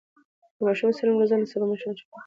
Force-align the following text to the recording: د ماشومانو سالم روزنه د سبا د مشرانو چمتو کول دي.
د 0.57 0.59
ماشومانو 0.67 0.97
سالم 0.97 1.15
روزنه 1.21 1.43
د 1.43 1.49
سبا 1.51 1.65
د 1.67 1.69
مشرانو 1.69 1.99
چمتو 1.99 2.03
کول 2.07 2.09
دي. 2.17 2.19